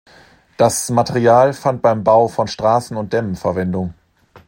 Das 0.57 0.89
Material 0.89 1.53
fand 1.53 1.83
beim 1.83 2.03
Bau 2.03 2.27
von 2.27 2.47
Straßen 2.47 2.97
und 2.97 3.13
Dämmen 3.13 3.35
Verwendung. 3.35 3.93